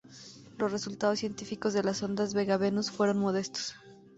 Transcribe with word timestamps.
Los 0.57 0.71
resultados 0.71 1.19
científicos 1.19 1.73
de 1.73 1.83
las 1.83 1.97
sondas 1.97 2.33
Vega 2.33 2.57
Venus 2.57 2.89
fueron 2.89 3.19
modestos. 3.19 3.75